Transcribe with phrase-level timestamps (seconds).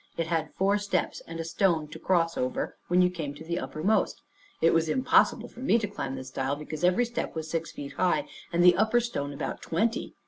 [0.17, 3.59] It had four steps, and a stone to cross over when you come to the
[3.59, 4.19] uppermost.
[4.59, 7.91] It was impossible for me to climb this stile, because every step was six feet
[7.93, 10.15] high, and the upper stone about twenty.